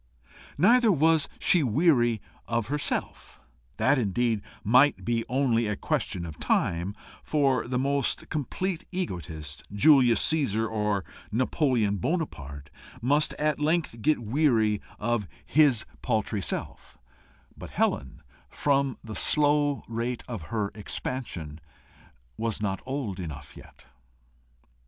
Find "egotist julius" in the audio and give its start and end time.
8.91-10.19